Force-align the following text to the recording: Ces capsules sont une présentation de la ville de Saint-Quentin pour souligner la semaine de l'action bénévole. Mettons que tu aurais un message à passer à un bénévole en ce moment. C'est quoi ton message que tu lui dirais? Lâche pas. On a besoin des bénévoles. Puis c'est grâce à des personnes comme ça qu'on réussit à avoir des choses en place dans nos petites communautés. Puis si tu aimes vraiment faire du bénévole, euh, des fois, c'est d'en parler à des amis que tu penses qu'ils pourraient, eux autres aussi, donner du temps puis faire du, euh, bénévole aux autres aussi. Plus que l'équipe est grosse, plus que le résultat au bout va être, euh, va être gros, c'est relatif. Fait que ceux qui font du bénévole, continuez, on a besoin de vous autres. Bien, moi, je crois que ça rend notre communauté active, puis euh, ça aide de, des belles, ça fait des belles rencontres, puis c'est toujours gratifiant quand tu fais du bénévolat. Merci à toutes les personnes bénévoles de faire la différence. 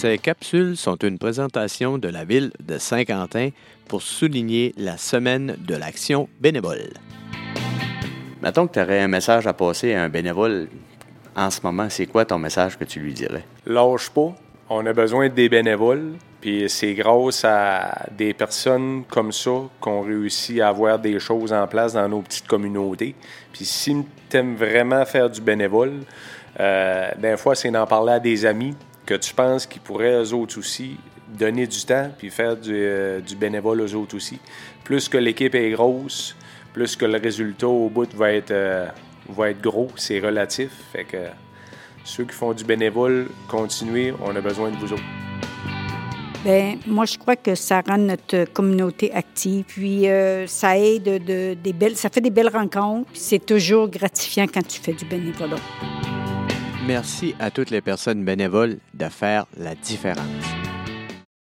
Ces 0.00 0.16
capsules 0.16 0.76
sont 0.76 0.94
une 0.94 1.18
présentation 1.18 1.98
de 1.98 2.06
la 2.06 2.24
ville 2.24 2.52
de 2.64 2.78
Saint-Quentin 2.78 3.48
pour 3.88 4.02
souligner 4.02 4.72
la 4.76 4.96
semaine 4.96 5.56
de 5.58 5.74
l'action 5.74 6.28
bénévole. 6.38 6.90
Mettons 8.40 8.68
que 8.68 8.74
tu 8.74 8.80
aurais 8.80 9.00
un 9.00 9.08
message 9.08 9.48
à 9.48 9.54
passer 9.54 9.94
à 9.94 10.04
un 10.04 10.08
bénévole 10.08 10.68
en 11.34 11.50
ce 11.50 11.60
moment. 11.64 11.88
C'est 11.90 12.06
quoi 12.06 12.24
ton 12.24 12.38
message 12.38 12.78
que 12.78 12.84
tu 12.84 13.00
lui 13.00 13.12
dirais? 13.12 13.42
Lâche 13.66 14.10
pas. 14.10 14.32
On 14.70 14.86
a 14.86 14.92
besoin 14.92 15.30
des 15.30 15.48
bénévoles. 15.48 16.12
Puis 16.40 16.70
c'est 16.70 16.94
grâce 16.94 17.44
à 17.44 18.06
des 18.16 18.34
personnes 18.34 19.02
comme 19.10 19.32
ça 19.32 19.62
qu'on 19.80 20.02
réussit 20.02 20.60
à 20.60 20.68
avoir 20.68 21.00
des 21.00 21.18
choses 21.18 21.52
en 21.52 21.66
place 21.66 21.94
dans 21.94 22.08
nos 22.08 22.22
petites 22.22 22.46
communautés. 22.46 23.16
Puis 23.52 23.64
si 23.64 23.96
tu 24.30 24.36
aimes 24.36 24.54
vraiment 24.54 25.04
faire 25.04 25.28
du 25.28 25.40
bénévole, 25.40 26.04
euh, 26.60 27.10
des 27.18 27.36
fois, 27.36 27.56
c'est 27.56 27.72
d'en 27.72 27.86
parler 27.86 28.12
à 28.12 28.20
des 28.20 28.46
amis 28.46 28.76
que 29.08 29.14
tu 29.14 29.32
penses 29.32 29.64
qu'ils 29.64 29.80
pourraient, 29.80 30.22
eux 30.22 30.34
autres 30.34 30.58
aussi, 30.58 30.98
donner 31.26 31.66
du 31.66 31.82
temps 31.82 32.10
puis 32.18 32.28
faire 32.28 32.58
du, 32.58 32.74
euh, 32.74 33.20
bénévole 33.38 33.80
aux 33.80 33.94
autres 33.94 34.14
aussi. 34.14 34.38
Plus 34.84 35.08
que 35.08 35.16
l'équipe 35.16 35.54
est 35.54 35.70
grosse, 35.70 36.36
plus 36.74 36.94
que 36.94 37.06
le 37.06 37.16
résultat 37.18 37.68
au 37.68 37.88
bout 37.88 38.14
va 38.14 38.32
être, 38.32 38.50
euh, 38.50 38.86
va 39.30 39.48
être 39.48 39.62
gros, 39.62 39.88
c'est 39.96 40.20
relatif. 40.20 40.70
Fait 40.92 41.04
que 41.04 41.16
ceux 42.04 42.24
qui 42.24 42.34
font 42.34 42.52
du 42.52 42.64
bénévole, 42.64 43.28
continuez, 43.48 44.12
on 44.22 44.36
a 44.36 44.42
besoin 44.42 44.70
de 44.70 44.76
vous 44.76 44.92
autres. 44.92 45.02
Bien, 46.44 46.76
moi, 46.86 47.06
je 47.06 47.16
crois 47.16 47.36
que 47.36 47.54
ça 47.54 47.80
rend 47.80 47.96
notre 47.96 48.44
communauté 48.52 49.10
active, 49.14 49.64
puis 49.66 50.06
euh, 50.06 50.46
ça 50.46 50.78
aide 50.78 51.24
de, 51.24 51.54
des 51.54 51.72
belles, 51.72 51.96
ça 51.96 52.10
fait 52.10 52.20
des 52.20 52.30
belles 52.30 52.50
rencontres, 52.50 53.08
puis 53.10 53.20
c'est 53.20 53.44
toujours 53.44 53.88
gratifiant 53.88 54.46
quand 54.52 54.66
tu 54.66 54.78
fais 54.80 54.92
du 54.92 55.06
bénévolat. 55.06 55.56
Merci 56.88 57.34
à 57.38 57.50
toutes 57.50 57.68
les 57.68 57.82
personnes 57.82 58.24
bénévoles 58.24 58.78
de 58.94 59.08
faire 59.10 59.44
la 59.58 59.74
différence. 59.74 60.67